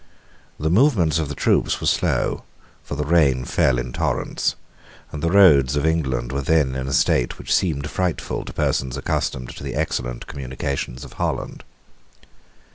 The 0.59 0.71
movements 0.71 1.19
of 1.19 1.29
the 1.29 1.35
troops 1.35 1.79
were 1.79 1.85
slow: 1.85 2.43
for 2.81 2.95
the 2.95 3.05
rain 3.05 3.45
fell 3.45 3.77
in 3.77 3.93
torrents; 3.93 4.55
and 5.11 5.21
the 5.21 5.29
roads 5.31 5.75
of 5.75 5.85
England 5.85 6.31
were 6.31 6.41
then 6.41 6.73
in 6.73 6.87
a 6.87 6.91
state 6.91 7.37
which 7.37 7.53
seemed 7.53 7.87
frightful 7.87 8.43
to 8.45 8.51
persons 8.51 8.97
accustomed 8.97 9.55
to 9.57 9.63
the 9.63 9.75
excellent 9.75 10.25
communications 10.25 11.03
of 11.03 11.13
Holland. 11.21 11.63